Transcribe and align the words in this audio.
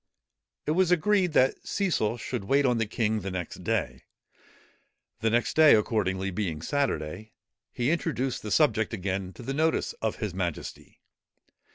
It 0.65 0.71
was 0.71 0.89
agreed 0.89 1.33
that 1.33 1.61
Cecil 1.67 2.17
should 2.17 2.45
wait 2.45 2.65
on 2.65 2.79
the 2.79 2.87
king 2.87 3.19
the 3.19 3.29
next 3.29 3.63
day. 3.63 4.05
The 5.19 5.29
next 5.29 5.53
day, 5.55 5.75
accordingly, 5.75 6.31
being 6.31 6.63
Saturday, 6.63 7.33
he 7.71 7.91
introduced 7.91 8.41
the 8.41 8.49
subject 8.49 8.93
again 8.95 9.31
to 9.33 9.43
the 9.43 9.53
notice 9.53 9.93
of 10.01 10.15
his 10.15 10.33
majesty. 10.33 11.01